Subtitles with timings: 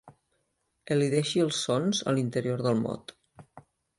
[0.95, 3.17] Elideixi els sons a l'interior del mot.